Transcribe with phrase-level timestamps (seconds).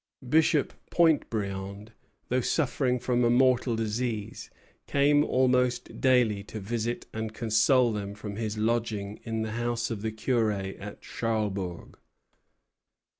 [0.27, 1.91] Bishop Pontbriand,
[2.29, 4.49] though suffering from a mortal disease,
[4.87, 10.01] came almost daily to visit and console them from his lodging in the house of
[10.01, 11.99] the curé at Charlesbourg.